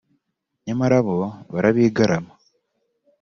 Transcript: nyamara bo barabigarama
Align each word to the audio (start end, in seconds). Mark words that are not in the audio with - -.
nyamara 0.65 0.97
bo 1.07 1.19
barabigarama 1.53 2.33